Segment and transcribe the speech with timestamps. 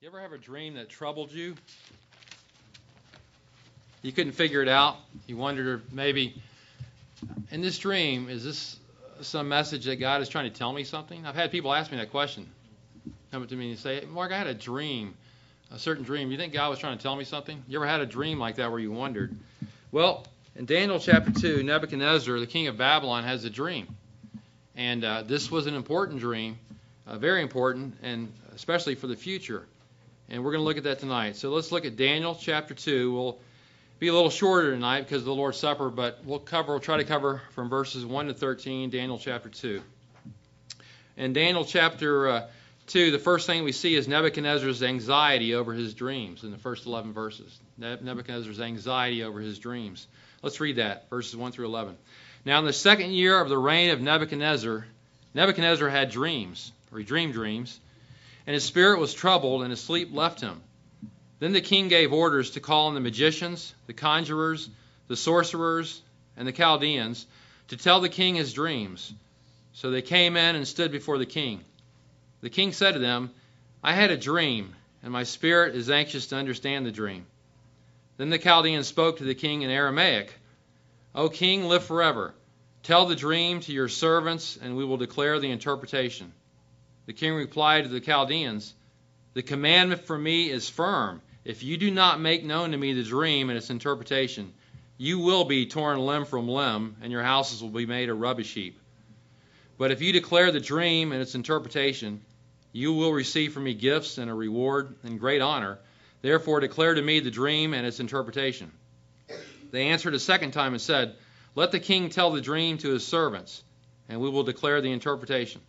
[0.00, 1.56] You ever have a dream that troubled you?
[4.00, 4.96] You couldn't figure it out.
[5.26, 6.40] You wondered maybe
[7.50, 8.78] in this dream, is this
[9.22, 11.26] some message that God is trying to tell me something?
[11.26, 12.48] I've had people ask me that question.
[13.32, 15.14] Come up to me and say, Mark, I had a dream,
[15.72, 16.30] a certain dream.
[16.30, 17.60] You think God was trying to tell me something?
[17.66, 19.36] You ever had a dream like that where you wondered?
[19.90, 23.88] Well, in Daniel chapter 2, Nebuchadnezzar, the king of Babylon, has a dream.
[24.76, 26.56] And uh, this was an important dream,
[27.04, 29.66] uh, very important, and especially for the future.
[30.30, 31.36] And we're going to look at that tonight.
[31.36, 33.12] So let's look at Daniel chapter 2.
[33.14, 33.38] We'll
[33.98, 36.98] be a little shorter tonight because of the Lord's Supper, but we'll cover, we'll try
[36.98, 39.80] to cover from verses 1 to 13, Daniel chapter 2.
[41.16, 42.46] In Daniel chapter uh,
[42.88, 46.84] 2, the first thing we see is Nebuchadnezzar's anxiety over his dreams in the first
[46.84, 47.58] 11 verses.
[47.78, 50.06] Nebuchadnezzar's anxiety over his dreams.
[50.42, 51.96] Let's read that, verses 1 through 11.
[52.44, 54.86] Now, in the second year of the reign of Nebuchadnezzar,
[55.32, 57.80] Nebuchadnezzar had dreams, or he dreamed dreams
[58.48, 60.62] and his spirit was troubled, and his sleep left him.
[61.38, 64.70] Then the king gave orders to call on the magicians, the conjurers,
[65.06, 66.00] the sorcerers,
[66.34, 67.26] and the Chaldeans
[67.68, 69.12] to tell the king his dreams.
[69.74, 71.62] So they came in and stood before the king.
[72.40, 73.32] The king said to them,
[73.84, 77.26] I had a dream, and my spirit is anxious to understand the dream.
[78.16, 80.32] Then the Chaldeans spoke to the king in Aramaic
[81.14, 82.32] O king, live forever.
[82.82, 86.32] Tell the dream to your servants, and we will declare the interpretation.
[87.08, 88.74] The king replied to the Chaldeans,
[89.32, 91.22] The commandment for me is firm.
[91.42, 94.52] If you do not make known to me the dream and its interpretation,
[94.98, 98.52] you will be torn limb from limb, and your houses will be made a rubbish
[98.52, 98.78] heap.
[99.78, 102.20] But if you declare the dream and its interpretation,
[102.72, 105.78] you will receive from me gifts and a reward and great honor.
[106.20, 108.70] Therefore, declare to me the dream and its interpretation.
[109.70, 111.14] They answered a second time and said,
[111.54, 113.64] Let the king tell the dream to his servants,
[114.10, 115.62] and we will declare the interpretation.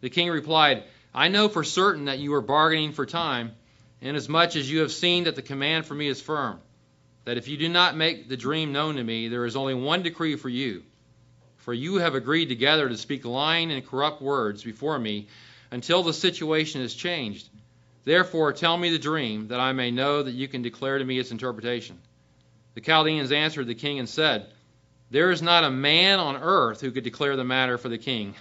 [0.00, 3.52] The king replied, I know for certain that you are bargaining for time,
[4.00, 6.60] inasmuch as you have seen that the command for me is firm,
[7.24, 10.02] that if you do not make the dream known to me, there is only one
[10.02, 10.84] decree for you.
[11.58, 15.28] For you have agreed together to speak lying and corrupt words before me
[15.70, 17.48] until the situation is changed.
[18.04, 21.18] Therefore, tell me the dream, that I may know that you can declare to me
[21.18, 21.98] its interpretation.
[22.74, 24.46] The Chaldeans answered the king and said,
[25.10, 28.34] There is not a man on earth who could declare the matter for the king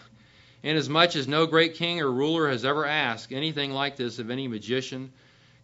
[0.67, 4.47] inasmuch as no great king or ruler has ever asked anything like this of any
[4.47, 5.13] magician,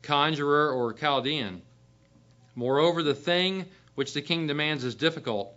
[0.01, 1.61] conjurer, or Chaldean.
[2.55, 3.65] Moreover, the thing
[3.95, 5.53] which the king demands is difficult,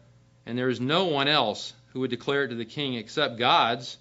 [0.46, 3.96] and there is no one else who would declare it to the king except God's,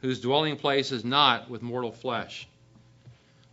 [0.00, 2.46] whose dwelling place is not with mortal flesh.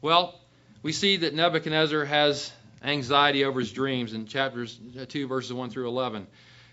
[0.02, 0.40] Well,
[0.84, 2.52] we see that Nebuchadnezzar has
[2.84, 6.28] anxiety over his dreams in chapters uh, 2, verses 1 through 11.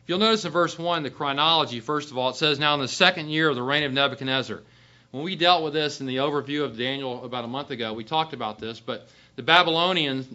[0.08, 2.88] You'll notice in verse 1, the chronology, first of all, it says, Now in the
[2.88, 4.62] second year of the reign of Nebuchadnezzar.
[5.10, 8.04] When we dealt with this in the overview of Daniel about a month ago, we
[8.04, 10.26] talked about this, but the Babylonians,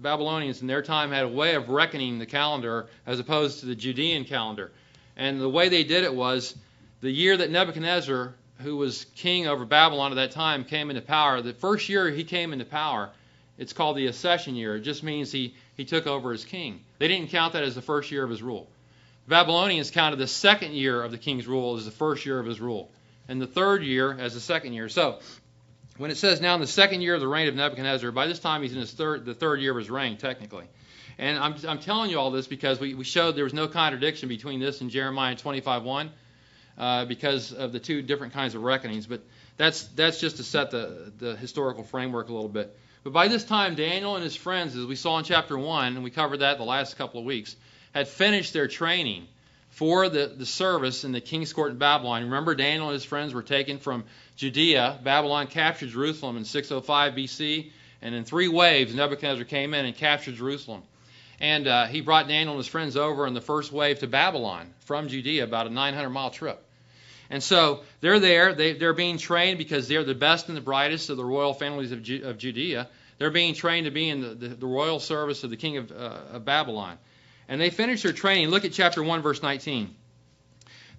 [0.00, 3.74] Babylonians in their time had a way of reckoning the calendar as opposed to the
[3.74, 4.70] Judean calendar.
[5.16, 6.54] And the way they did it was
[7.00, 11.40] the year that Nebuchadnezzar, who was king over Babylon at that time, came into power,
[11.40, 13.08] the first year he came into power,
[13.56, 14.76] it's called the accession year.
[14.76, 16.84] It just means he, he took over as king.
[16.98, 18.68] They didn't count that as the first year of his rule.
[19.28, 22.60] Babylonians counted the second year of the king's rule as the first year of his
[22.60, 22.90] rule,
[23.28, 24.88] and the third year as the second year.
[24.88, 25.18] So,
[25.96, 28.38] when it says now in the second year of the reign of Nebuchadnezzar, by this
[28.38, 30.66] time he's in his third, the third year of his reign, technically.
[31.18, 34.28] And I'm, I'm telling you all this because we, we showed there was no contradiction
[34.28, 36.08] between this and Jeremiah 25:1
[36.78, 39.06] uh, because of the two different kinds of reckonings.
[39.06, 39.20] But
[39.56, 42.76] that's that's just to set the the historical framework a little bit.
[43.04, 46.04] But by this time, Daniel and his friends, as we saw in chapter one, and
[46.04, 47.56] we covered that the last couple of weeks,
[47.92, 49.26] had finished their training
[49.70, 52.24] for the, the service in the king's court in Babylon.
[52.24, 54.04] Remember, Daniel and his friends were taken from
[54.36, 54.98] Judea.
[55.02, 57.70] Babylon captured Jerusalem in 605 BC,
[58.02, 60.82] and in three waves, Nebuchadnezzar came in and captured Jerusalem.
[61.40, 64.72] And uh, he brought Daniel and his friends over in the first wave to Babylon
[64.80, 66.62] from Judea, about a 900 mile trip.
[67.30, 68.54] And so they're there.
[68.54, 71.90] They, are being trained because they're the best and the brightest of the royal families
[71.90, 72.88] of, Ju- of Judea.
[73.18, 75.90] They're being trained to be in the, the, the royal service of the king of,
[75.90, 76.98] uh, of Babylon.
[77.48, 78.48] And they finished their training.
[78.48, 79.94] Look at chapter 1, verse 19.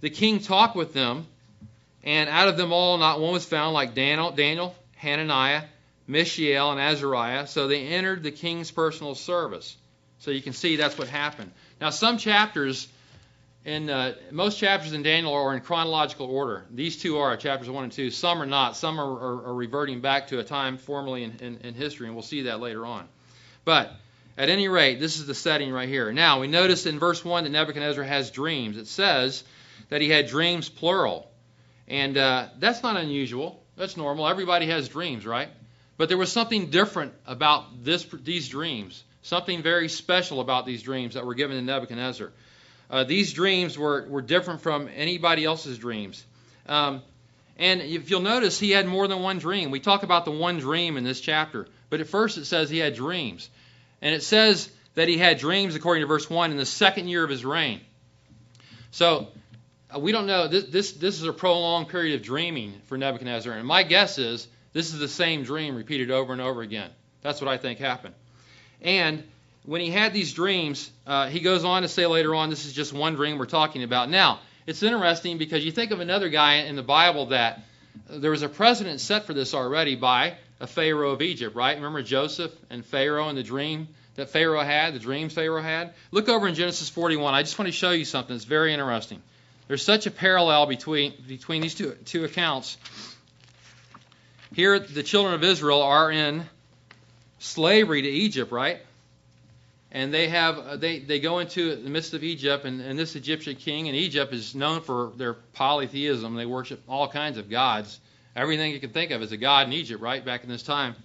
[0.01, 1.27] The king talked with them,
[2.03, 5.63] and out of them all, not one was found like Daniel, Daniel Hananiah,
[6.07, 7.47] Mishael, and Azariah.
[7.47, 9.75] So they entered the king's personal service.
[10.19, 11.51] So you can see that's what happened.
[11.81, 12.87] Now, some chapters,
[13.65, 16.65] in uh, most chapters in Daniel are in chronological order.
[16.71, 18.09] These two are chapters one and two.
[18.09, 18.77] Some are not.
[18.77, 22.15] Some are, are, are reverting back to a time formerly in, in, in history, and
[22.15, 23.07] we'll see that later on.
[23.65, 23.91] But
[24.37, 26.11] at any rate, this is the setting right here.
[26.11, 28.77] Now, we notice in verse 1 that Nebuchadnezzar has dreams.
[28.77, 29.43] It says
[29.89, 31.29] that he had dreams plural.
[31.87, 33.63] And uh, that's not unusual.
[33.75, 34.27] That's normal.
[34.27, 35.49] Everybody has dreams, right?
[35.97, 41.13] But there was something different about this, these dreams, something very special about these dreams
[41.13, 42.31] that were given to Nebuchadnezzar.
[42.89, 46.25] Uh, these dreams were, were different from anybody else's dreams.
[46.67, 47.01] Um,
[47.57, 49.69] and if you'll notice, he had more than one dream.
[49.69, 52.79] We talk about the one dream in this chapter, but at first it says he
[52.79, 53.49] had dreams.
[54.03, 57.23] And it says that he had dreams, according to verse 1, in the second year
[57.23, 57.79] of his reign.
[58.91, 59.29] So
[59.89, 60.49] uh, we don't know.
[60.49, 63.53] This, this, this is a prolonged period of dreaming for Nebuchadnezzar.
[63.53, 66.89] And my guess is this is the same dream repeated over and over again.
[67.21, 68.13] That's what I think happened.
[68.81, 69.23] And
[69.65, 72.73] when he had these dreams, uh, he goes on to say later on, this is
[72.73, 74.09] just one dream we're talking about.
[74.09, 77.61] Now, it's interesting because you think of another guy in the Bible that
[78.09, 81.75] there was a precedent set for this already by a Pharaoh of Egypt, right?
[81.75, 85.93] Remember Joseph and Pharaoh and the dream that Pharaoh had, the dreams Pharaoh had?
[86.11, 87.33] Look over in Genesis 41.
[87.33, 89.21] I just want to show you something that's very interesting.
[89.67, 92.77] There's such a parallel between, between these two, two accounts.
[94.53, 96.45] Here, the children of Israel are in
[97.39, 98.79] slavery to Egypt, right?
[99.93, 103.15] and they have uh, they, they go into the midst of Egypt, and, and this
[103.15, 106.35] Egyptian king in Egypt is known for their polytheism.
[106.35, 107.99] They worship all kinds of gods.
[108.35, 110.95] Everything you can think of is a god in Egypt, right back in this time.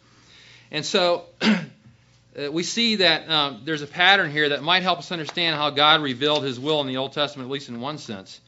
[0.71, 5.13] And so uh, we see that um, there's a pattern here that might help us
[5.13, 8.41] understand how God revealed His will in the Old Testament, at least in one sense.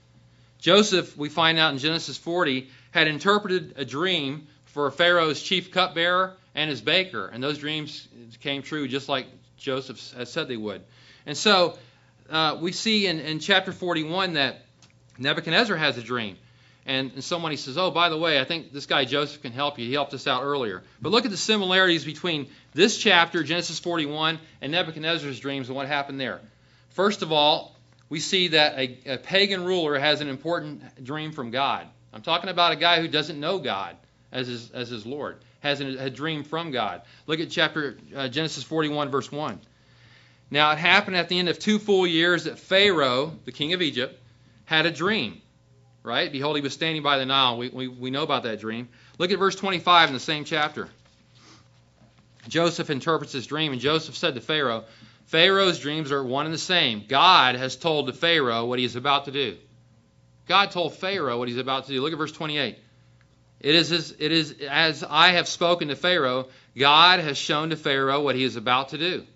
[0.58, 6.34] Joseph, we find out in Genesis 40, had interpreted a dream for Pharaoh's chief cupbearer
[6.54, 8.06] and his baker, and those dreams
[8.40, 10.82] came true just like Joseph has said they would.
[11.26, 11.78] And so
[12.28, 14.62] uh, we see in, in chapter 41 that
[15.18, 16.36] Nebuchadnezzar has a dream.
[16.86, 19.78] And, and somebody says, Oh, by the way, I think this guy Joseph can help
[19.78, 19.86] you.
[19.86, 20.82] He helped us out earlier.
[21.00, 25.86] But look at the similarities between this chapter, Genesis 41, and Nebuchadnezzar's dreams and what
[25.86, 26.40] happened there.
[26.90, 27.76] First of all,
[28.08, 31.86] we see that a, a pagan ruler has an important dream from God.
[32.12, 33.96] I'm talking about a guy who doesn't know God
[34.32, 37.02] as his, as his Lord has a dream from God.
[37.26, 39.60] Look at chapter uh, Genesis 41, verse 1.
[40.50, 43.82] Now it happened at the end of two full years that Pharaoh, the king of
[43.82, 44.18] Egypt,
[44.64, 45.40] had a dream.
[46.02, 46.32] Right?
[46.32, 47.58] Behold, he was standing by the Nile.
[47.58, 48.88] We, we, we know about that dream.
[49.18, 50.88] Look at verse 25 in the same chapter.
[52.48, 54.84] Joseph interprets his dream, and Joseph said to Pharaoh,
[55.26, 57.04] Pharaoh's dreams are one and the same.
[57.06, 59.56] God has told to Pharaoh what he is about to do.
[60.48, 62.02] God told Pharaoh what he's about to do.
[62.02, 62.76] Look at verse 28.
[63.60, 67.76] It is, as, it is as I have spoken to Pharaoh, God has shown to
[67.76, 69.26] Pharaoh what he is about to do.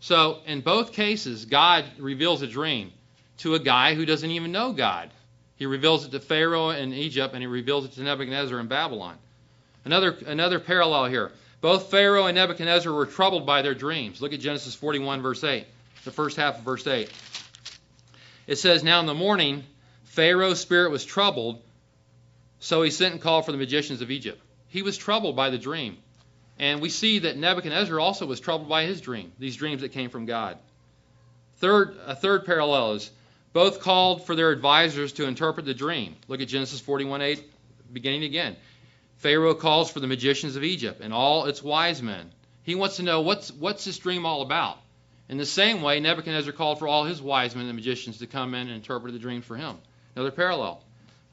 [0.00, 2.90] So, in both cases, God reveals a dream
[3.38, 5.10] to a guy who doesn't even know God.
[5.60, 9.16] He reveals it to Pharaoh in Egypt, and he reveals it to Nebuchadnezzar in Babylon.
[9.84, 11.30] Another, another parallel here.
[11.60, 14.20] Both Pharaoh and Nebuchadnezzar were troubled by their dreams.
[14.20, 15.64] Look at Genesis 41, verse 8,
[16.04, 17.08] the first half of verse 8.
[18.48, 19.62] It says, Now in the morning,
[20.04, 21.62] Pharaoh's spirit was troubled
[22.60, 24.40] so he sent and called for the magicians of Egypt.
[24.68, 25.96] He was troubled by the dream.
[26.58, 30.10] And we see that Nebuchadnezzar also was troubled by his dream, these dreams that came
[30.10, 30.58] from God.
[31.56, 33.10] Third, a third parallel is
[33.52, 36.16] both called for their advisors to interpret the dream.
[36.28, 37.42] Look at Genesis 41:8,
[37.92, 38.56] beginning again.
[39.18, 42.30] Pharaoh calls for the magicians of Egypt and all its wise men.
[42.62, 44.78] He wants to know what's, what's this dream all about.
[45.28, 48.54] In the same way, Nebuchadnezzar called for all his wise men and magicians to come
[48.54, 49.76] in and interpret the dreams for him.
[50.14, 50.82] Another parallel.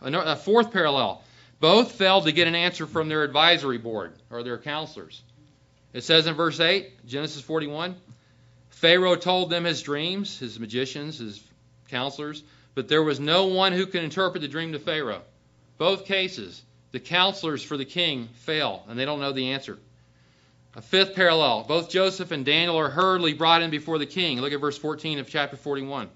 [0.01, 1.23] A fourth parallel.
[1.59, 5.21] Both failed to get an answer from their advisory board or their counselors.
[5.93, 7.95] It says in verse 8, Genesis 41,
[8.69, 11.41] Pharaoh told them his dreams, his magicians, his
[11.87, 12.43] counselors,
[12.75, 15.21] but there was no one who could interpret the dream to Pharaoh.
[15.77, 19.77] Both cases, the counselors for the king fail, and they don't know the answer.
[20.75, 24.39] A fifth parallel, both Joseph and Daniel are hurriedly brought in before the king.
[24.39, 26.09] Look at verse 14 of chapter 41.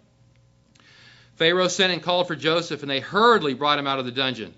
[1.35, 4.53] Pharaoh sent and called for Joseph, and they hurriedly brought him out of the dungeon.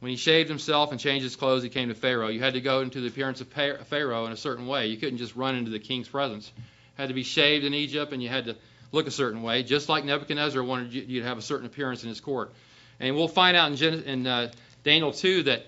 [0.00, 2.28] When he shaved himself and changed his clothes, he came to Pharaoh.
[2.28, 4.86] You had to go into the appearance of Pharaoh in a certain way.
[4.86, 6.50] You couldn't just run into the king's presence.
[6.56, 6.62] You
[7.02, 8.56] had to be shaved in Egypt, and you had to
[8.96, 12.08] look a certain way, just like Nebuchadnezzar wanted you to have a certain appearance in
[12.08, 12.52] his court.
[12.98, 14.50] And we'll find out in, Gen- in uh,
[14.82, 15.66] Daniel 2 that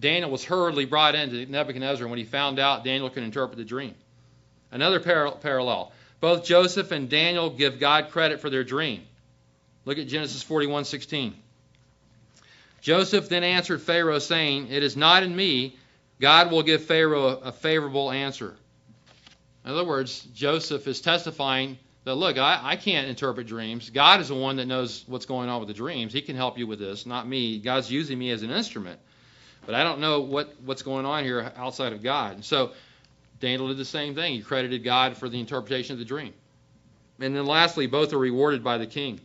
[0.00, 3.94] Daniel was hurriedly brought into Nebuchadnezzar when he found out Daniel could interpret the dream.
[4.70, 5.92] Another par- parallel.
[6.20, 9.02] Both Joseph and Daniel give God credit for their dream.
[9.84, 11.34] Look at Genesis 41:16.
[12.80, 15.76] Joseph then answered Pharaoh, saying, It is not in me.
[16.20, 18.56] God will give Pharaoh a favorable answer.
[19.64, 23.90] In other words, Joseph is testifying that, look, I, I can't interpret dreams.
[23.90, 26.12] God is the one that knows what's going on with the dreams.
[26.12, 27.58] He can help you with this, not me.
[27.58, 28.98] God's using me as an instrument.
[29.66, 32.34] But I don't know what, what's going on here outside of God.
[32.34, 32.72] And So
[33.38, 34.34] Daniel did the same thing.
[34.34, 36.34] He credited God for the interpretation of the dream.
[37.20, 39.20] And then lastly, both are rewarded by the king.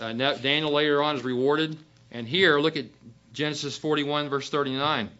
[0.00, 1.76] Uh, Daniel later on is rewarded.
[2.10, 2.86] And here, look at
[3.34, 5.10] Genesis 41, verse 39.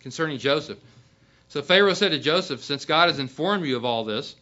[0.00, 0.78] concerning Joseph.
[1.48, 4.34] So Pharaoh said to Joseph, Since God has informed you of all this,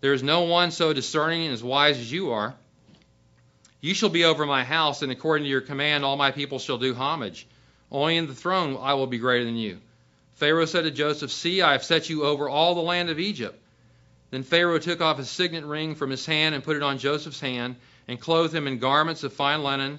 [0.00, 2.54] there is no one so discerning and as wise as you are.
[3.80, 6.78] You shall be over my house, and according to your command, all my people shall
[6.78, 7.46] do homage.
[7.90, 9.80] Only in the throne I will be greater than you.
[10.34, 13.58] Pharaoh said to Joseph, See, I have set you over all the land of Egypt.
[14.30, 17.40] Then Pharaoh took off his signet ring from his hand and put it on Joseph's
[17.40, 17.76] hand,
[18.06, 19.98] and clothed him in garments of fine linen,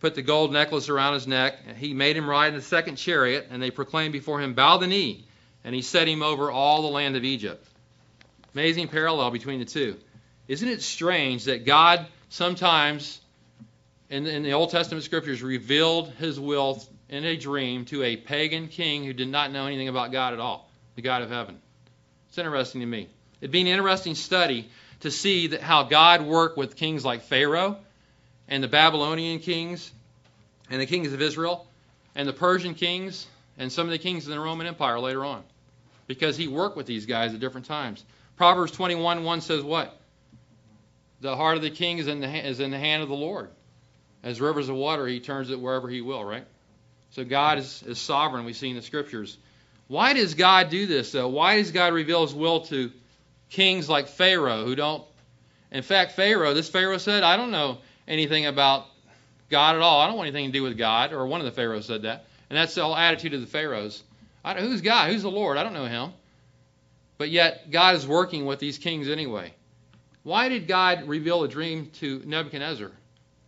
[0.00, 1.58] put the gold necklace around his neck.
[1.66, 4.78] And he made him ride in the second chariot, and they proclaimed before him, Bow
[4.78, 5.24] the knee.
[5.64, 7.66] And he set him over all the land of Egypt.
[8.58, 9.96] Amazing parallel between the two.
[10.48, 13.20] Isn't it strange that God sometimes
[14.10, 18.66] in, in the Old Testament scriptures revealed his will in a dream to a pagan
[18.66, 21.56] king who did not know anything about God at all, the God of heaven?
[22.30, 23.08] It's interesting to me.
[23.40, 24.68] It'd be an interesting study
[25.02, 27.76] to see that how God worked with kings like Pharaoh
[28.48, 29.88] and the Babylonian kings
[30.68, 31.64] and the kings of Israel
[32.16, 33.24] and the Persian kings
[33.56, 35.44] and some of the kings in the Roman Empire later on.
[36.08, 38.04] Because he worked with these guys at different times.
[38.38, 39.94] Proverbs 21 1 says what?
[41.20, 43.50] The heart of the king is in the, is in the hand of the Lord.
[44.22, 46.46] As rivers of water, he turns it wherever he will, right?
[47.10, 49.36] So God is, is sovereign, we see in the scriptures.
[49.88, 51.28] Why does God do this, though?
[51.28, 52.90] Why does God reveal his will to
[53.50, 55.04] kings like Pharaoh who don't.
[55.70, 58.86] In fact, Pharaoh, this Pharaoh said, I don't know anything about
[59.50, 60.00] God at all.
[60.00, 61.12] I don't want anything to do with God.
[61.12, 62.24] Or one of the Pharaohs said that.
[62.50, 64.02] And that's the whole attitude of the Pharaohs.
[64.58, 65.10] who's God?
[65.10, 65.56] Who's the Lord?
[65.56, 66.12] I don't know him.
[67.18, 69.52] But yet, God is working with these kings anyway.
[70.22, 72.92] Why did God reveal a dream to Nebuchadnezzar?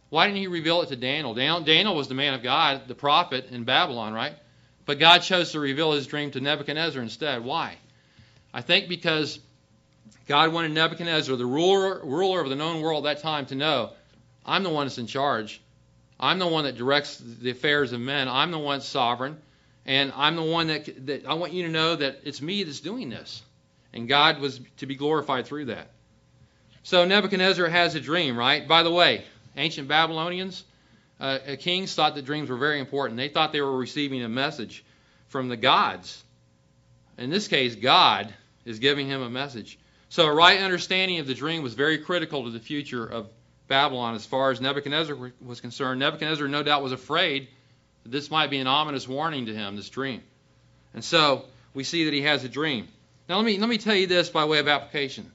[0.08, 1.34] Why didn't he reveal it to Daniel?
[1.34, 4.34] Daniel was the man of God, the prophet in Babylon, right?
[4.86, 7.44] But God chose to reveal his dream to Nebuchadnezzar instead.
[7.44, 7.76] Why?
[8.52, 9.38] I think because
[10.26, 13.92] God wanted Nebuchadnezzar, the ruler, ruler of the known world at that time, to know
[14.44, 15.60] I'm the one that's in charge.
[16.18, 18.28] I'm the one that directs the affairs of men.
[18.28, 19.38] I'm the one sovereign.
[19.86, 22.80] And I'm the one that, that I want you to know that it's me that's
[22.80, 23.42] doing this.
[23.92, 25.90] And God was to be glorified through that.
[26.82, 28.66] So Nebuchadnezzar has a dream, right?
[28.66, 29.24] By the way,
[29.56, 30.64] ancient Babylonians,
[31.18, 33.18] uh, kings thought that dreams were very important.
[33.18, 34.84] They thought they were receiving a message
[35.28, 36.22] from the gods.
[37.18, 38.32] In this case, God
[38.64, 39.78] is giving him a message.
[40.08, 43.28] So a right understanding of the dream was very critical to the future of
[43.68, 46.00] Babylon as far as Nebuchadnezzar was concerned.
[46.00, 47.48] Nebuchadnezzar no doubt was afraid
[48.02, 50.22] that this might be an ominous warning to him, this dream.
[50.94, 51.44] And so
[51.74, 52.88] we see that he has a dream.
[53.30, 55.30] Now let me let me tell you this by way of application.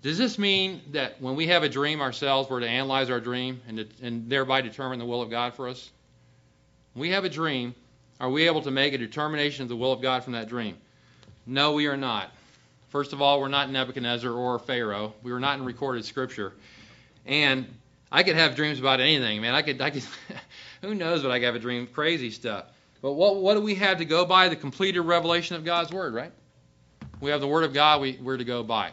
[0.00, 3.60] Does this mean that when we have a dream ourselves, we're to analyze our dream
[3.68, 5.90] and, to, and thereby determine the will of God for us?
[6.94, 7.74] When we have a dream,
[8.18, 10.78] are we able to make a determination of the will of God from that dream?
[11.44, 12.32] No, we are not.
[12.88, 15.12] First of all, we're not Nebuchadnezzar or Pharaoh.
[15.22, 16.54] We were not in recorded scripture.
[17.26, 17.66] And
[18.10, 19.54] I could have dreams about anything, man.
[19.54, 20.04] I could, I could
[20.80, 22.64] who knows what I could have a dream, crazy stuff.
[23.02, 24.48] But what, what do we have to go by?
[24.48, 26.32] The completed revelation of God's Word, right?
[27.24, 28.92] We have the Word of God we, we're to go by.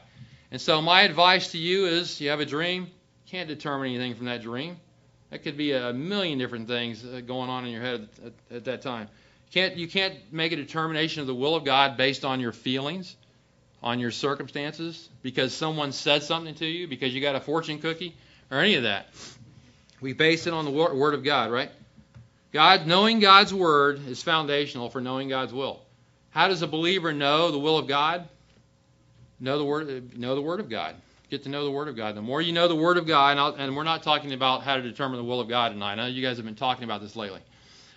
[0.52, 2.88] And so my advice to you is you have a dream,
[3.28, 4.78] can't determine anything from that dream.
[5.32, 8.66] That could be a million different things uh, going on in your head at, at
[8.66, 9.10] that time.
[9.48, 12.54] You can't, you can't make a determination of the will of God based on your
[12.54, 13.18] feelings
[13.84, 18.16] on your circumstances because someone said something to you, because you got a fortune cookie,
[18.50, 19.08] or any of that.
[20.00, 21.72] We base it on the Word of God, right?
[22.54, 25.82] God, knowing God's Word is foundational for knowing God's will.
[26.32, 28.28] How does a believer know the will of God?
[29.40, 30.96] Know the Word, know the Word of God.
[31.30, 32.16] Get to know the Word of God.
[32.16, 34.76] The more you know the Word of God, and, and we're not talking about how
[34.76, 35.94] to determine the will of God tonight.
[35.94, 37.42] I know you guys have been talking about this lately.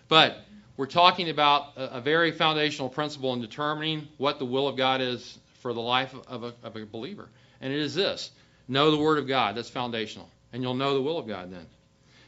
[0.08, 0.38] But
[0.76, 5.00] we're talking about a, a very foundational principle in determining what the will of God
[5.00, 7.28] is for the life of a, of a believer.
[7.60, 8.30] And it is this
[8.66, 9.56] know the Word of God.
[9.56, 10.28] That's foundational.
[10.52, 11.66] And you'll know the will of God then.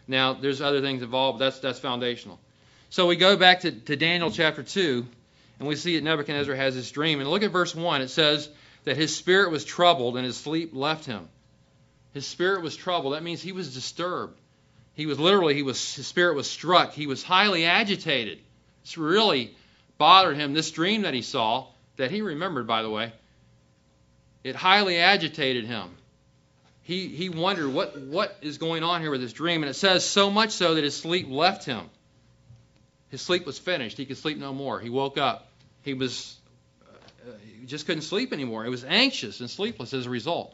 [0.09, 2.39] Now, there's other things involved, but that's, that's foundational.
[2.91, 5.07] So we go back to, to Daniel chapter 2,
[5.59, 7.21] and we see that Nebuchadnezzar has this dream.
[7.21, 8.03] And look at verse 1.
[8.03, 8.49] It says
[8.85, 11.29] that his spirit was troubled and his sleep left him.
[12.13, 13.15] His spirit was troubled.
[13.15, 14.39] That means he was disturbed.
[14.95, 16.93] He was literally, he was, his spirit was struck.
[16.93, 18.39] He was highly agitated.
[18.83, 19.55] It's really
[19.99, 20.55] bothered him.
[20.55, 23.13] This dream that he saw, that he remembered, by the way,
[24.45, 25.91] it highly agitated him.
[26.83, 29.63] He, he wondered what, what is going on here with this dream.
[29.63, 31.91] And it says, so much so that his sleep left him.
[33.09, 33.99] His sleep was finished.
[33.99, 34.79] He could sleep no more.
[34.79, 35.46] He woke up.
[35.87, 36.37] He was
[36.83, 38.65] uh, he just couldn't sleep anymore.
[38.65, 40.53] He was anxious and sleepless as a result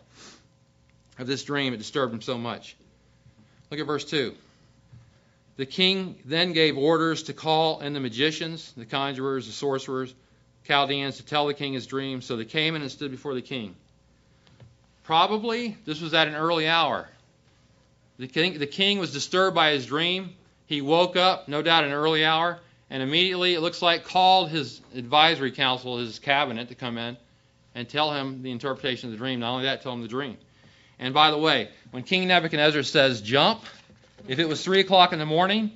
[1.19, 1.73] of this dream.
[1.73, 2.77] It disturbed him so much.
[3.71, 4.35] Look at verse 2.
[5.57, 10.15] The king then gave orders to call in the magicians, the conjurers, the sorcerers,
[10.69, 12.21] Chaldeans to tell the king his dream.
[12.21, 13.75] So they came in and stood before the king.
[15.05, 17.09] Probably this was at an early hour.
[18.19, 20.37] The king, the king was disturbed by his dream.
[20.67, 22.61] He woke up, no doubt, an early hour,
[22.93, 27.17] and immediately it looks like called his advisory council, his cabinet, to come in
[27.75, 29.41] and tell him the interpretation of the dream.
[29.41, 30.37] Not only that, tell him the dream.
[30.99, 33.63] And by the way, when King Nebuchadnezzar says jump,
[34.29, 35.73] if it was 3 o'clock in the morning,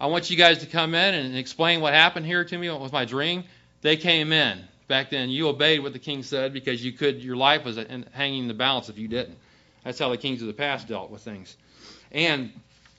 [0.00, 2.80] I want you guys to come in and explain what happened here to me, what
[2.80, 3.42] was my dream.
[3.82, 4.60] They came in.
[4.86, 7.20] Back then, you obeyed what the king said because you could.
[7.22, 7.80] Your life was
[8.12, 9.36] hanging in the balance if you didn't.
[9.82, 11.56] That's how the kings of the past dealt with things.
[12.12, 12.52] And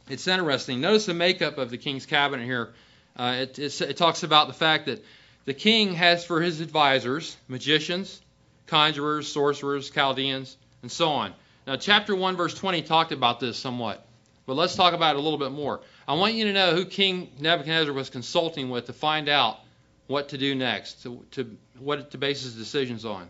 [0.10, 0.82] it's interesting.
[0.82, 2.74] Notice the makeup of the king's cabinet here.
[3.16, 5.04] Uh, it, it talks about the fact that
[5.46, 8.22] the king has for his advisors magicians,
[8.68, 11.34] conjurers, sorcerers, Chaldeans, and so on.
[11.68, 14.06] Now, chapter 1, verse 20 talked about this somewhat,
[14.46, 15.82] but let's talk about it a little bit more.
[16.08, 19.60] I want you to know who King Nebuchadnezzar was consulting with to find out
[20.08, 23.30] what to do next, to, to what to base his decisions on.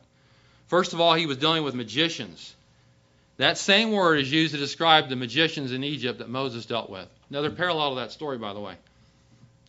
[0.67, 2.55] First of all, he was dealing with magicians.
[3.37, 7.07] That same word is used to describe the magicians in Egypt that Moses dealt with.
[7.29, 8.75] Another parallel to that story, by the way.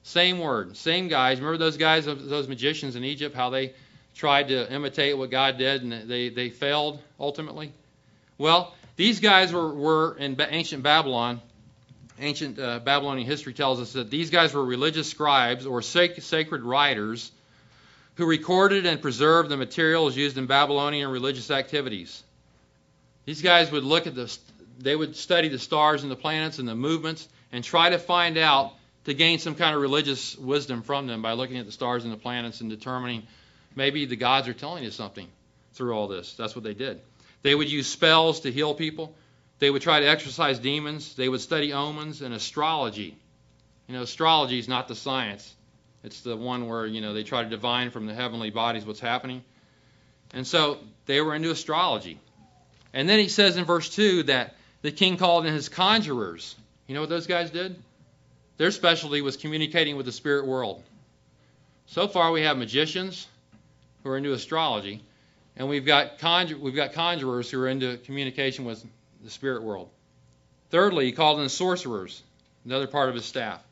[0.05, 1.39] Same word, same guys.
[1.39, 3.73] Remember those guys, those magicians in Egypt, how they
[4.15, 7.73] tried to imitate what God did and they, they failed ultimately?
[8.37, 11.41] Well, these guys were, were in ancient Babylon.
[12.19, 16.63] Ancient uh, Babylonian history tells us that these guys were religious scribes or sac- sacred
[16.63, 17.31] writers
[18.17, 22.23] who recorded and preserved the materials used in Babylonian religious activities.
[23.25, 24.37] These guys would look at the,
[24.79, 28.37] they would study the stars and the planets and the movements and try to find
[28.37, 32.05] out to gain some kind of religious wisdom from them by looking at the stars
[32.05, 33.27] and the planets and determining
[33.75, 35.29] maybe the gods are telling you something
[35.75, 36.35] through all this.
[36.35, 37.01] That's what they did.
[37.43, 39.15] They would use spells to heal people.
[39.59, 41.15] They would try to exorcise demons.
[41.15, 43.17] They would study omens and astrology.
[43.89, 45.53] You know, astrology is not the science.
[46.05, 49.01] It's the one where, you know, they try to divine from the heavenly bodies what's
[49.01, 49.43] happening.
[50.33, 52.19] And so they were into astrology.
[52.93, 56.55] And then he says in verse 2 that the king called in his conjurers.
[56.87, 57.77] You know what those guys did?
[58.57, 60.83] Their specialty was communicating with the spirit world.
[61.87, 63.27] So far, we have magicians
[64.03, 65.03] who are into astrology,
[65.57, 68.85] and we've got, conjur- we've got conjurers who are into communication with
[69.23, 69.89] the spirit world.
[70.71, 72.23] Thirdly, he called in sorcerers,
[72.65, 73.63] another part of his staff.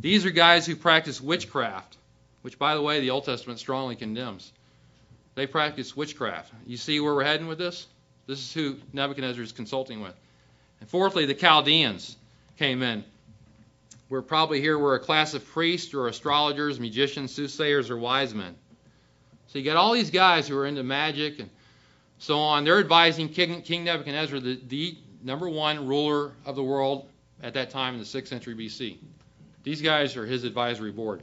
[0.00, 1.96] These are guys who practice witchcraft,
[2.42, 4.52] which, by the way, the Old Testament strongly condemns.
[5.34, 6.52] They practice witchcraft.
[6.66, 7.86] You see where we're heading with this?
[8.26, 10.14] This is who Nebuchadnezzar is consulting with.
[10.80, 12.16] And fourthly, the Chaldeans
[12.58, 13.04] came in.
[14.08, 18.54] We're probably here we're a class of priests or astrologers, magicians, soothsayers, or wise men.
[19.48, 21.50] So you got all these guys who are into magic and
[22.18, 22.64] so on.
[22.64, 27.08] They're advising King, King Nebuchadnezzar, the, the number one ruler of the world
[27.42, 28.96] at that time in the 6th century BC.
[29.62, 31.22] These guys are his advisory board.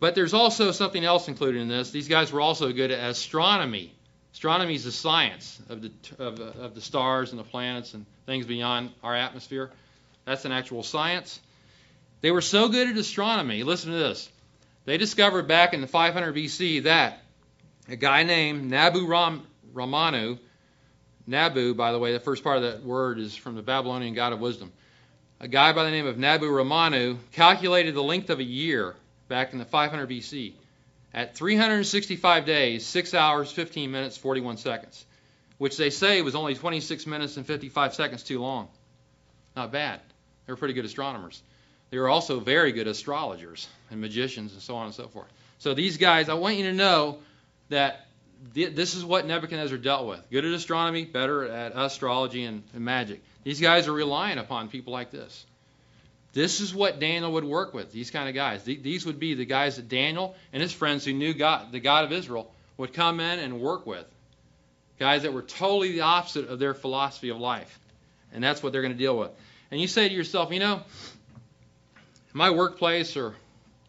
[0.00, 1.92] But there's also something else included in this.
[1.92, 3.94] These guys were also good at astronomy.
[4.32, 8.46] Astronomy is the science of the, of, of the stars and the planets and things
[8.46, 9.70] beyond our atmosphere.
[10.24, 11.40] That's an actual science.
[12.22, 13.64] They were so good at astronomy.
[13.64, 14.30] Listen to this.
[14.84, 17.18] They discovered back in the 500 BC that
[17.88, 20.38] a guy named Nabu Ram, Ramanu,
[21.26, 24.32] Nabu, by the way, the first part of that word is from the Babylonian god
[24.32, 24.72] of wisdom.
[25.40, 28.94] A guy by the name of Nabu Ramanu calculated the length of a year
[29.28, 30.52] back in the 500 BC
[31.12, 35.04] at 365 days, 6 hours, 15 minutes, 41 seconds,
[35.58, 38.68] which they say was only 26 minutes and 55 seconds too long.
[39.56, 40.00] Not bad.
[40.46, 41.42] They were pretty good astronomers.
[41.92, 45.28] They were also very good astrologers and magicians and so on and so forth.
[45.58, 47.18] So these guys, I want you to know
[47.68, 48.06] that
[48.54, 50.20] this is what Nebuchadnezzar dealt with.
[50.30, 53.22] Good at astronomy, better at astrology and, and magic.
[53.44, 55.44] These guys are relying upon people like this.
[56.32, 58.64] This is what Daniel would work with, these kind of guys.
[58.64, 62.06] These would be the guys that Daniel and his friends who knew God, the God
[62.06, 64.06] of Israel, would come in and work with.
[64.98, 67.78] Guys that were totally the opposite of their philosophy of life.
[68.32, 69.30] And that's what they're going to deal with.
[69.70, 70.82] And you say to yourself, you know,
[72.32, 73.34] my workplace or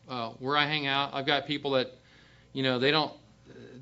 [0.10, 1.92] uh, where I hang out, I've got people that,
[2.52, 3.14] you know, they don't,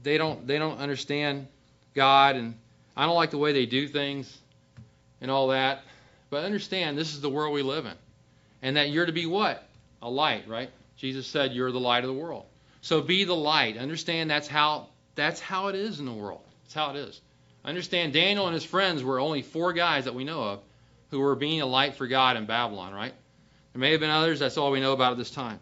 [0.04, 1.47] they don't, they don't understand
[1.93, 2.56] God, and
[2.95, 4.38] I don't like the way they do things,
[5.19, 5.84] and all that.
[6.30, 7.93] But understand, this is the world we live in,
[8.62, 9.67] and that you're to be what?
[10.02, 10.69] A light, right?
[10.97, 12.45] Jesus said, "You're the light of the world."
[12.82, 13.78] So be the light.
[13.78, 16.41] Understand that's how that's how it is in the world.
[16.63, 17.19] That's how it is.
[17.63, 20.60] Understand Daniel and his friends were only four guys that we know of
[21.12, 23.13] who were being a light for God in Babylon, right?
[23.74, 24.40] There may have been others.
[24.40, 25.60] That's all we know about at this time.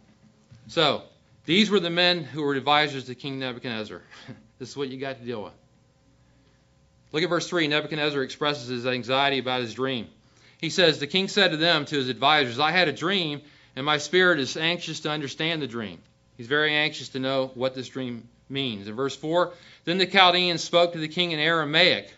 [0.67, 1.03] So,
[1.45, 4.01] these were the men who were advisors to King Nebuchadnezzar.
[4.59, 5.53] this is what you got to deal with.
[7.11, 7.67] Look at verse 3.
[7.67, 10.07] Nebuchadnezzar expresses his anxiety about his dream.
[10.59, 13.41] He says, The king said to them, to his advisors, I had a dream,
[13.75, 15.99] and my spirit is anxious to understand the dream.
[16.37, 18.87] He's very anxious to know what this dream means.
[18.87, 19.53] In verse 4,
[19.85, 22.13] then the Chaldeans spoke to the king in Aramaic.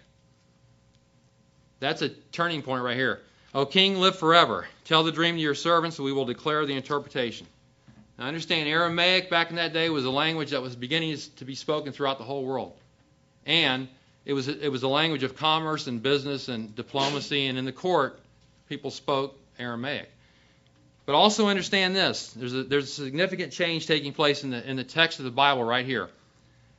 [1.80, 3.22] That's a turning point right here.
[3.54, 4.66] O king, live forever.
[4.86, 7.48] Tell the dream to your servants, and we will declare the interpretation.
[8.18, 11.56] Now, understand, Aramaic back in that day was a language that was beginning to be
[11.56, 12.74] spoken throughout the whole world.
[13.46, 13.90] And
[14.26, 17.72] it was, it was a language of commerce and business and diplomacy, and in the
[17.72, 18.20] court,
[18.70, 20.10] people spoke Aramaic.
[21.06, 24.78] But also understand this there's a, there's a significant change taking place in the, in
[24.78, 26.10] the text of the Bible right here.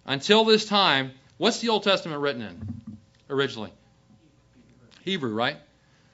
[0.07, 2.97] Until this time, what's the Old Testament written in
[3.29, 3.73] originally?
[5.05, 5.57] Hebrew, right?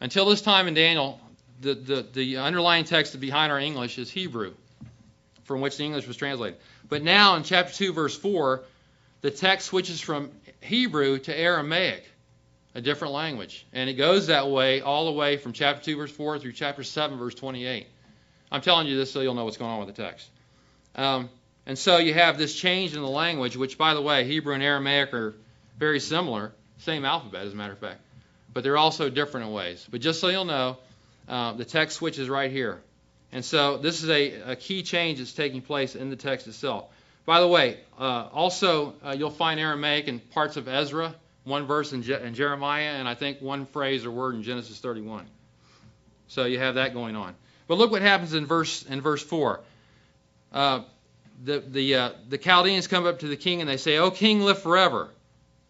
[0.01, 1.21] Until this time in Daniel,
[1.61, 4.55] the, the, the underlying text behind our English is Hebrew,
[5.45, 6.59] from which the English was translated.
[6.89, 8.63] But now in chapter 2, verse 4,
[9.21, 10.31] the text switches from
[10.61, 12.05] Hebrew to Aramaic,
[12.75, 13.67] a different language.
[13.73, 16.85] And it goes that way all the way from chapter 2, verse 4 through chapter
[16.85, 17.87] 7, verse 28.
[18.51, 20.29] I'm telling you this so you'll know what's going on with the text.
[20.95, 21.29] Um,
[21.67, 24.63] and so you have this change in the language, which, by the way, Hebrew and
[24.63, 25.35] Aramaic are
[25.77, 28.01] very similar, same alphabet, as a matter of fact.
[28.59, 29.87] But they're also different in ways.
[29.88, 30.79] But just so you'll know,
[31.29, 32.81] uh, the text switches right here.
[33.31, 36.87] And so this is a, a, key change that's taking place in the text itself.
[37.25, 41.92] By the way, uh, also uh, you'll find Aramaic in parts of Ezra, one verse
[41.92, 45.25] in, Je- in, Jeremiah, and I think one phrase or word in Genesis 31.
[46.27, 47.37] So you have that going on.
[47.68, 49.61] But look what happens in verse in verse four.
[50.53, 50.81] Uh,
[51.44, 54.40] the the uh, the Chaldeans come up to the king and they say, "O king,
[54.40, 55.11] live forever."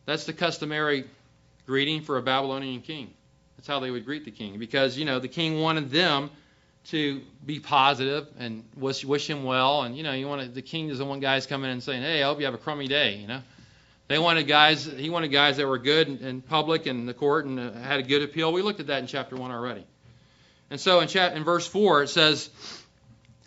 [0.06, 1.04] That's the customary
[1.68, 3.12] greeting for a Babylonian king.
[3.56, 6.30] That's how they would greet the king because you know the king wanted them
[6.86, 9.82] to be positive and wish, wish him well.
[9.82, 12.22] And you know, you want the king doesn't want guys coming in and saying, "Hey,
[12.22, 13.42] I hope you have a crummy day." You know,
[14.08, 14.84] they wanted guys.
[14.84, 18.02] He wanted guys that were good in, public and the court and uh, had a
[18.02, 18.52] good appeal.
[18.52, 19.84] We looked at that in chapter one already.
[20.70, 22.50] And so in, chat, in verse 4, it says,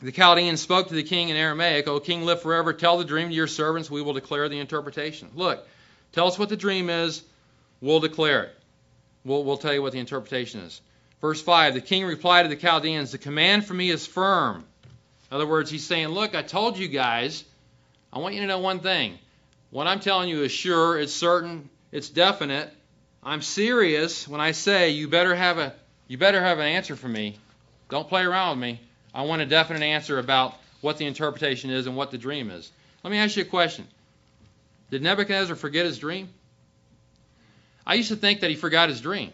[0.02, 2.74] The Chaldeans spoke to the king in Aramaic, O king, live forever.
[2.74, 3.92] Tell the dream to your servants.
[3.92, 5.30] We will declare the interpretation.
[5.36, 5.66] Look,
[6.14, 7.24] tell us what the dream is.
[7.82, 8.58] We'll declare it.
[9.26, 10.82] We'll, we'll tell you what the interpretation is.
[11.20, 14.64] Verse 5 The king replied to the Chaldeans, The command for me is firm.
[15.30, 17.44] In other words, he's saying, Look, I told you guys,
[18.14, 19.18] I want you to know one thing.
[19.70, 22.72] What I'm telling you is sure, it's certain, it's definite.
[23.24, 25.74] I'm serious when I say you better have a
[26.08, 27.38] you better have an answer for me.
[27.90, 28.82] Don't play around with me.
[29.14, 32.70] I want a definite answer about what the interpretation is and what the dream is.
[33.04, 33.88] Let me ask you a question.
[34.90, 36.30] Did Nebuchadnezzar forget his dream?
[37.86, 39.32] I used to think that he forgot his dream.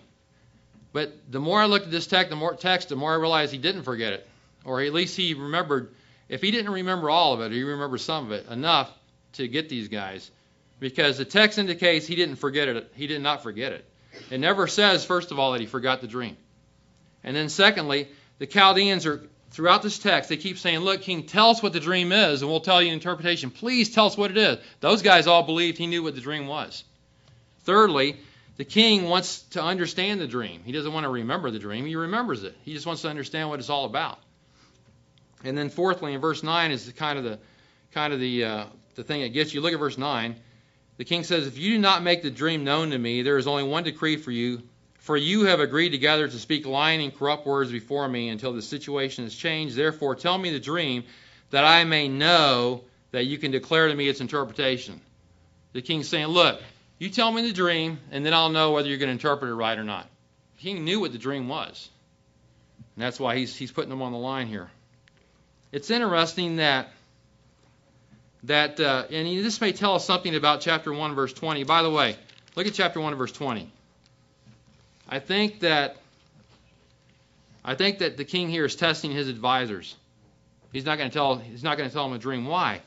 [0.94, 3.52] But the more I looked at this text, the more text, the more I realized
[3.52, 4.28] he didn't forget it.
[4.64, 5.94] Or at least he remembered
[6.30, 8.92] if he didn't remember all of it, he remembered some of it enough
[9.34, 10.30] to get these guys.
[10.80, 12.92] Because the text indicates he didn't forget it.
[12.96, 13.86] He did not forget it.
[14.30, 16.38] It never says, first of all, that he forgot the dream.
[17.24, 18.08] And then, secondly,
[18.40, 21.80] the Chaldeans are throughout this text, they keep saying, Look, King, tell us what the
[21.80, 23.50] dream is, and we'll tell you an interpretation.
[23.50, 24.58] Please tell us what it is.
[24.82, 26.84] Those guys all believed he knew what the dream was.
[27.64, 28.18] Thirdly,
[28.58, 30.62] the king wants to understand the dream.
[30.66, 32.56] He doesn't want to remember the dream, he remembers it.
[32.64, 34.20] He just wants to understand what it's all about.
[35.44, 37.40] And then fourthly, in verse 9 is kind of the
[37.92, 38.66] kind of the uh,
[38.96, 39.62] the thing that gets you.
[39.62, 40.36] Look at verse 9.
[40.98, 43.46] The king says, If you do not make the dream known to me, there is
[43.46, 44.64] only one decree for you
[45.08, 48.62] for you have agreed together to speak lying and corrupt words before me until the
[48.62, 49.74] situation is changed.
[49.74, 51.06] Therefore, tell me the dream,
[51.52, 55.00] that I may know that you can declare to me its interpretation.
[55.72, 56.62] The king's saying, Look,
[57.00, 59.56] you tell me the dream, and then I'll know whether you're going to interpret it
[59.56, 60.08] right or not.
[60.60, 61.90] King knew what the dream was.
[62.96, 64.70] And that's why he's, he's putting them on the line here.
[65.72, 66.90] It's interesting that
[68.44, 71.90] that uh, and this may tell us something about chapter 1 verse 20 by the
[71.90, 72.16] way
[72.56, 73.70] look at chapter 1 verse 20
[75.10, 75.98] I think that
[77.66, 79.96] I think that the king here is testing his advisors.
[80.72, 82.46] He's not going to tell he's not going to tell them a dream.
[82.46, 82.82] Why?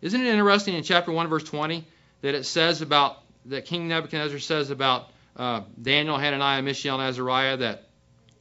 [0.00, 1.84] Isn't it interesting in chapter 1 verse 20
[2.22, 7.56] that it says about that King Nebuchadnezzar says about uh, Daniel, Hananiah, Mishael, and Azariah
[7.58, 7.84] that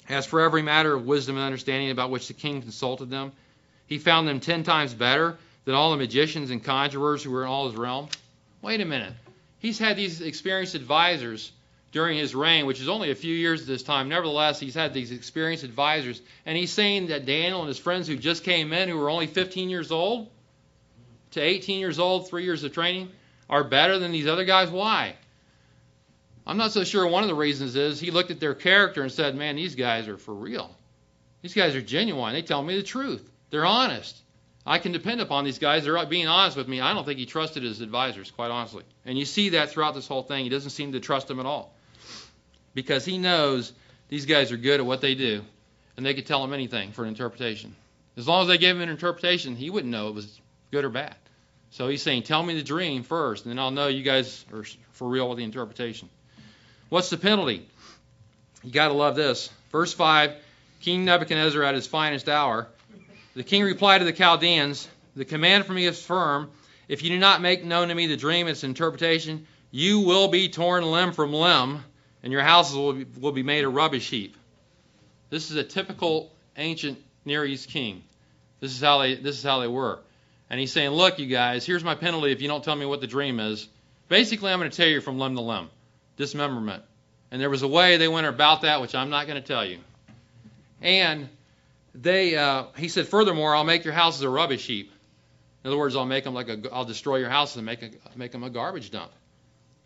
[0.09, 3.31] as for every matter of wisdom and understanding about which the king consulted them,
[3.87, 7.49] he found them ten times better than all the magicians and conjurers who were in
[7.49, 8.07] all his realm.
[8.61, 9.13] Wait a minute.
[9.59, 11.51] He's had these experienced advisors
[11.91, 14.09] during his reign, which is only a few years at this time.
[14.09, 18.15] Nevertheless, he's had these experienced advisors, and he's saying that Daniel and his friends who
[18.15, 20.29] just came in, who were only 15 years old
[21.31, 23.09] to 18 years old, three years of training,
[23.51, 24.71] are better than these other guys.
[24.71, 25.15] Why?
[26.47, 29.11] I'm not so sure one of the reasons is he looked at their character and
[29.11, 30.75] said, Man, these guys are for real.
[31.41, 32.33] These guys are genuine.
[32.33, 33.29] They tell me the truth.
[33.51, 34.17] They're honest.
[34.65, 35.83] I can depend upon these guys.
[35.83, 36.81] They're being honest with me.
[36.81, 38.83] I don't think he trusted his advisors, quite honestly.
[39.05, 40.43] And you see that throughout this whole thing.
[40.43, 41.73] He doesn't seem to trust them at all
[42.73, 43.73] because he knows
[44.07, 45.41] these guys are good at what they do,
[45.97, 47.75] and they could tell him anything for an interpretation.
[48.17, 50.39] As long as they gave him an interpretation, he wouldn't know it was
[50.71, 51.15] good or bad.
[51.71, 54.63] So he's saying, Tell me the dream first, and then I'll know you guys are
[54.91, 56.09] for real with the interpretation.
[56.89, 57.65] What's the penalty?
[58.63, 59.49] You got to love this.
[59.71, 60.33] Verse 5
[60.81, 62.67] King Nebuchadnezzar at his finest hour
[63.35, 66.51] The king replied to the Chaldeans, The command from me is firm.
[66.87, 70.27] If you do not make known to me the dream and its interpretation, you will
[70.27, 71.83] be torn limb from limb,
[72.21, 74.35] and your houses will be, will be made a rubbish heap.
[75.29, 78.03] This is a typical ancient Near East king.
[78.59, 79.99] This is how they this is how they were.
[80.51, 82.99] And he's saying, Look, you guys, here's my penalty if you don't tell me what
[82.99, 83.69] the dream is.
[84.09, 85.69] Basically, I'm going to tear you from limb to limb.
[86.17, 86.83] Dismemberment.
[87.31, 89.65] And there was a way they went about that, which I'm not going to tell
[89.65, 89.79] you.
[90.81, 91.29] And
[91.95, 94.91] they, uh, he said, furthermore, I'll make your houses a rubbish heap.
[95.63, 97.91] In other words, I'll make them like a, I'll destroy your houses and make a,
[98.17, 99.13] make them a garbage dump.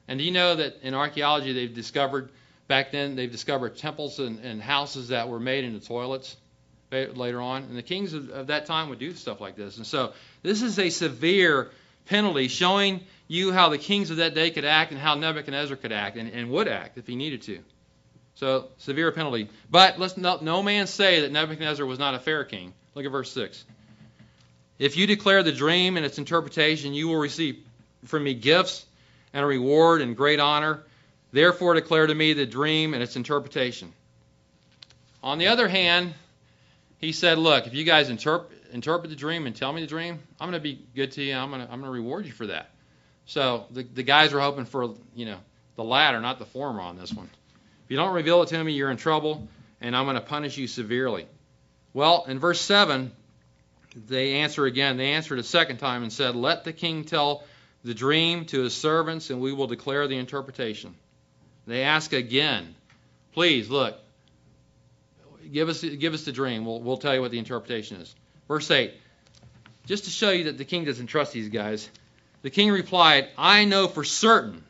[0.08, 2.32] And do you know that in archaeology they've discovered
[2.68, 6.36] back then they've discovered temples and, and houses that were made into toilets
[7.04, 9.78] later on, and the kings of, of that time would do stuff like this.
[9.78, 11.70] And so this is a severe
[12.06, 15.92] penalty showing you how the kings of that day could act and how Nebuchadnezzar could
[15.92, 17.60] act and, and would act if he needed to.
[18.36, 19.50] So severe penalty.
[19.70, 22.74] But let's no, no man say that Nebuchadnezzar was not a fair king.
[22.94, 23.64] Look at verse 6.
[24.78, 27.64] If you declare the dream and its interpretation, you will receive
[28.06, 28.86] from me gifts
[29.34, 30.84] and a reward and great honor.
[31.32, 33.92] Therefore, declare to me the dream and its interpretation.
[35.24, 36.14] On the other hand,
[36.98, 40.20] he said, Look, if you guys interpret, interpret the dream and tell me the dream,
[40.40, 41.36] I'm going to be good to you.
[41.36, 42.70] I'm going to, I'm to reward you for that.
[43.26, 45.38] So the, the guys were hoping for, you know,
[45.76, 47.30] the latter, not the former on this one.
[47.86, 49.48] If you don't reveal it to me, you're in trouble,
[49.82, 51.28] and I'm going to punish you severely.
[51.94, 53.12] Well, in verse 7,
[54.08, 54.98] they answer again.
[54.98, 57.44] They answered a second time and said, Let the king tell
[57.84, 60.96] the dream to his servants, and we will declare the interpretation.
[61.68, 62.76] They ask again,
[63.34, 64.00] Please, look,
[65.52, 66.66] give us, give us the dream.
[66.66, 68.14] We'll, we'll tell you what the interpretation is.
[68.48, 68.94] Verse 8,
[69.86, 71.90] just to show you that the king doesn't trust these guys,
[72.42, 74.64] the king replied, I know for certain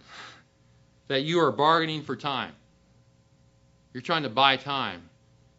[1.08, 2.54] that you are bargaining for time.
[3.94, 5.02] You're trying to buy time.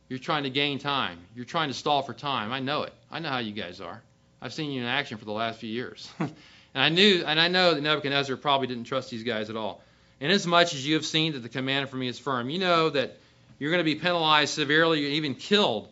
[0.09, 1.19] You're trying to gain time.
[1.35, 2.53] You're trying to stall for time.
[2.53, 2.93] I know it.
[3.11, 4.03] I know how you guys are.
[4.41, 6.09] I've seen you in action for the last few years.
[6.19, 6.33] and
[6.75, 9.83] I knew and I know that Nebuchadnezzar probably didn't trust these guys at all.
[10.21, 13.19] Inasmuch as you have seen that the command from me is firm, you know that
[13.59, 15.89] you're going to be penalized severely, even killed.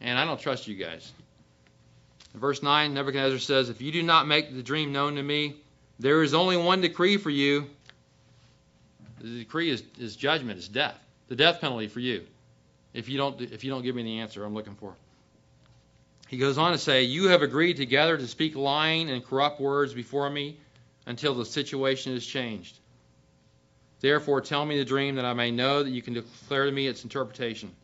[0.00, 1.12] And I don't trust you guys.
[2.34, 5.56] In verse 9, Nebuchadnezzar says, If you do not make the dream known to me,
[5.98, 7.68] there is only one decree for you.
[9.20, 10.98] The decree is, is judgment, is death.
[11.28, 12.24] The death penalty for you.
[12.92, 14.94] If you don't if you don't give me the answer I'm looking for.
[16.28, 19.94] He goes on to say, You have agreed together to speak lying and corrupt words
[19.94, 20.58] before me
[21.06, 22.78] until the situation is changed.
[24.04, 26.86] Therefore, tell me the dream that I may know that you can declare to me
[26.86, 27.74] its interpretation.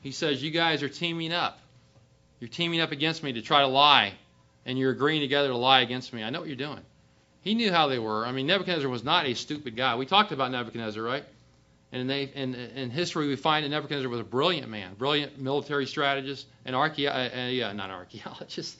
[0.00, 1.60] He says, You guys are teaming up.
[2.40, 4.14] You're teaming up against me to try to lie,
[4.66, 6.24] and you're agreeing together to lie against me.
[6.24, 6.80] I know what you're doing.
[7.42, 8.26] He knew how they were.
[8.26, 9.94] I mean, Nebuchadnezzar was not a stupid guy.
[9.94, 11.24] We talked about Nebuchadnezzar, right?
[11.92, 15.86] And they, in, in history, we find that Nebuchadnezzar was a brilliant man, brilliant military
[15.86, 18.76] strategist, and archae- uh, uh, not archaeologist.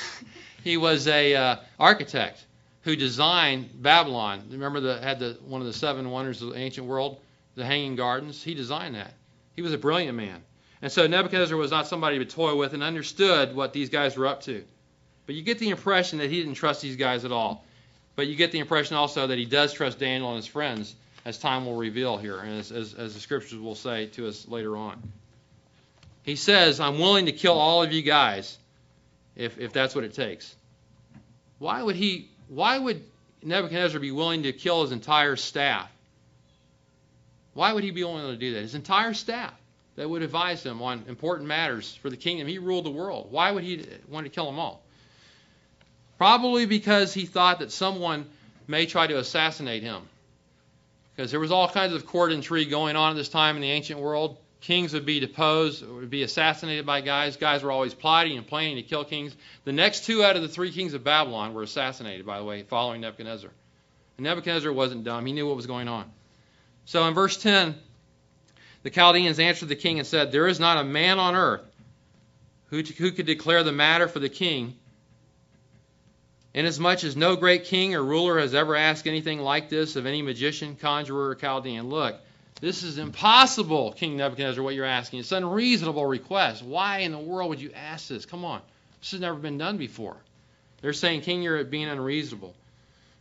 [0.64, 2.46] he was a uh, architect
[2.84, 4.44] who designed Babylon.
[4.50, 7.18] Remember the had the one of the seven wonders of the ancient world,
[7.56, 8.42] the Hanging Gardens.
[8.42, 9.14] He designed that.
[9.56, 10.42] He was a brilliant man.
[10.82, 14.26] And so Nebuchadnezzar was not somebody to toy with and understood what these guys were
[14.26, 14.64] up to.
[15.24, 17.64] But you get the impression that he didn't trust these guys at all.
[18.16, 20.94] But you get the impression also that he does trust Daniel and his friends,
[21.24, 24.46] as time will reveal here, and as, as, as the scriptures will say to us
[24.46, 25.02] later on.
[26.22, 28.58] He says, I'm willing to kill all of you guys
[29.36, 30.54] if, if that's what it takes.
[31.58, 33.02] Why would he why would
[33.42, 35.90] Nebuchadnezzar be willing to kill his entire staff?
[37.54, 38.62] Why would he be willing to do that?
[38.62, 39.54] His entire staff
[39.96, 42.48] that would advise him on important matters for the kingdom.
[42.48, 43.28] He ruled the world.
[43.30, 44.82] Why would he want to kill them all?
[46.18, 48.26] Probably because he thought that someone
[48.66, 50.02] may try to assassinate him.
[51.14, 53.70] Because there was all kinds of court intrigue going on at this time in the
[53.70, 57.36] ancient world kings would be deposed, would be assassinated by guys.
[57.36, 59.36] Guys were always plotting and planning to kill kings.
[59.64, 62.62] The next two out of the three kings of Babylon were assassinated, by the way,
[62.62, 63.50] following Nebuchadnezzar.
[64.16, 65.26] And Nebuchadnezzar wasn't dumb.
[65.26, 66.10] He knew what was going on.
[66.86, 67.74] So in verse 10,
[68.82, 71.66] the Chaldeans answered the king and said, There is not a man on earth
[72.68, 74.76] who, who could declare the matter for the king,
[76.54, 80.22] inasmuch as no great king or ruler has ever asked anything like this of any
[80.22, 81.88] magician, conjurer, or Chaldean.
[81.90, 82.16] Look,
[82.64, 85.20] this is impossible, King Nebuchadnezzar, what you're asking.
[85.20, 86.62] It's an unreasonable request.
[86.62, 88.24] Why in the world would you ask this?
[88.24, 88.62] Come on.
[89.00, 90.16] This has never been done before.
[90.80, 92.54] They're saying, King, you're being unreasonable.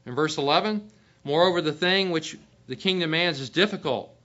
[0.05, 0.89] In verse 11,
[1.25, 4.15] moreover, the thing which the king demands is difficult,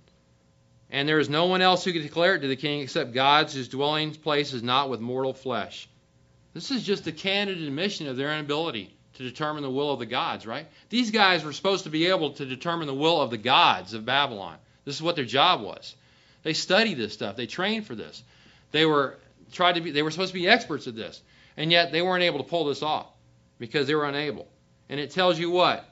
[0.89, 3.55] and there is no one else who can declare it to the king except God's,
[3.55, 5.89] whose dwelling place is not with mortal flesh.
[6.55, 10.07] This is just a candid admission of their inability to determine the will of the
[10.07, 10.69] gods, right?
[10.91, 14.05] These guys were supposed to be able to determine the will of the gods of
[14.05, 14.59] Babylon.
[14.89, 15.95] This is what their job was.
[16.45, 17.37] They studied this stuff.
[17.37, 18.23] They trained for this.
[18.73, 19.19] They were
[19.53, 21.21] tried to be, they were supposed to be experts at this.
[21.59, 23.07] And yet they weren't able to pull this off
[23.59, 24.49] because they were unable.
[24.89, 25.87] And it tells you what?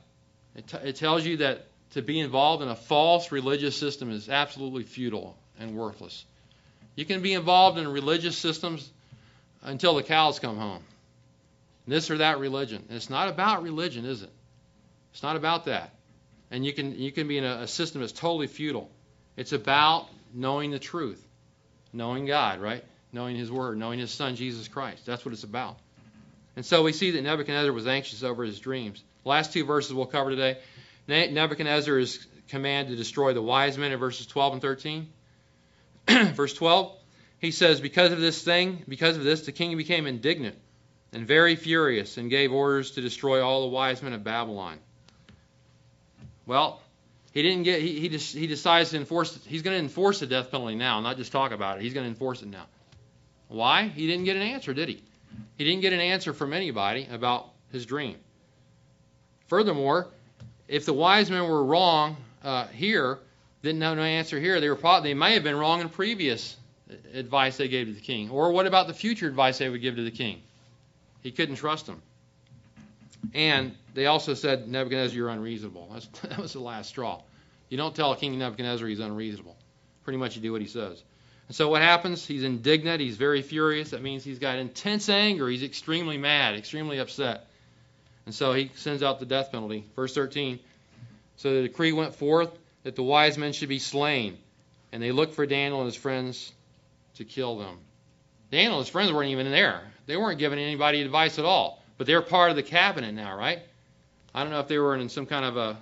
[0.54, 4.30] It, t- it tells you that to be involved in a false religious system is
[4.30, 6.24] absolutely futile and worthless.
[6.94, 8.90] You can be involved in religious systems
[9.60, 10.82] until the cows come home.
[11.86, 12.82] This or that religion.
[12.88, 14.30] And it's not about religion, is it?
[15.12, 15.90] It's not about that.
[16.50, 18.90] And you can you can be in a, a system that's totally futile.
[19.36, 21.24] It's about knowing the truth,
[21.92, 22.84] knowing God, right?
[23.12, 25.04] Knowing His Word, knowing His Son Jesus Christ.
[25.06, 25.78] That's what it's about.
[26.56, 29.04] And so we see that Nebuchadnezzar was anxious over his dreams.
[29.24, 30.58] Last two verses we'll cover today.
[31.06, 35.08] Nebuchadnezzar is commanded to destroy the wise men in verses 12 and 13.
[36.34, 36.96] Verse 12,
[37.40, 40.56] he says, Because of this thing, because of this, the king became indignant
[41.12, 44.78] and very furious and gave orders to destroy all the wise men of Babylon.
[46.46, 46.80] Well,
[47.32, 47.82] he didn't get.
[47.82, 49.38] He he, just, he decides to enforce.
[49.46, 51.82] He's going to enforce the death penalty now, not just talk about it.
[51.82, 52.66] He's going to enforce it now.
[53.48, 53.88] Why?
[53.88, 55.02] He didn't get an answer, did he?
[55.58, 58.16] He didn't get an answer from anybody about his dream.
[59.48, 60.08] Furthermore,
[60.68, 63.18] if the wise men were wrong uh, here,
[63.62, 66.56] didn't have no answer here, they were probably, they may have been wrong in previous
[67.14, 68.30] advice they gave to the king.
[68.30, 70.42] Or what about the future advice they would give to the king?
[71.22, 72.02] He couldn't trust them.
[73.34, 75.88] And they also said, Nebuchadnezzar, you're unreasonable.
[75.90, 77.22] That's, that was the last straw.
[77.70, 79.56] You don't tell King Nebuchadnezzar he's unreasonable.
[80.04, 81.02] Pretty much you do what he says.
[81.48, 82.26] And so what happens?
[82.26, 83.00] He's indignant.
[83.00, 83.90] He's very furious.
[83.90, 85.48] That means he's got intense anger.
[85.48, 87.46] He's extremely mad, extremely upset.
[88.26, 89.84] And so he sends out the death penalty.
[89.96, 90.58] Verse 13.
[91.36, 92.50] So the decree went forth
[92.82, 94.36] that the wise men should be slain.
[94.92, 96.52] And they looked for Daniel and his friends
[97.14, 97.78] to kill them.
[98.50, 99.80] Daniel and his friends weren't even there.
[100.04, 101.82] They weren't giving anybody advice at all.
[101.96, 103.60] But they're part of the cabinet now, right?
[104.36, 105.76] I don't know if they were in some kind of a,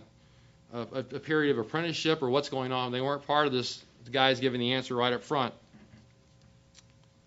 [0.72, 2.92] a, a period of apprenticeship or what's going on.
[2.92, 3.84] They weren't part of this.
[4.04, 5.52] The guy's giving the answer right up front.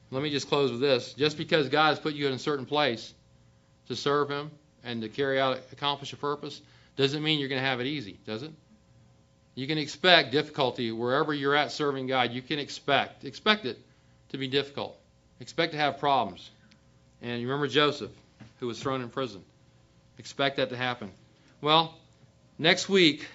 [0.09, 1.13] Let me just close with this.
[1.13, 3.13] Just because God has put you in a certain place
[3.89, 4.51] to serve Him
[4.85, 6.61] and to carry out, accomplish a purpose,
[6.95, 8.51] doesn't mean you're going to have it easy, does it?
[9.53, 12.31] You can expect difficulty wherever you're at serving God.
[12.31, 13.77] You can expect, expect it
[14.29, 14.97] to be difficult.
[15.41, 16.49] Expect to have problems.
[17.21, 18.11] And you remember Joseph
[18.61, 19.43] who was thrown in prison.
[20.17, 21.11] Expect that to happen.
[21.61, 21.95] Well,
[22.57, 23.27] next week,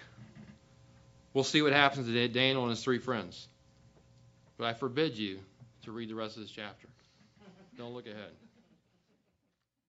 [1.33, 3.47] we'll see what happens to Daniel and his three friends.
[4.59, 5.40] But I forbid you
[5.85, 6.88] to read the rest of this chapter.
[7.79, 8.31] Don't look ahead.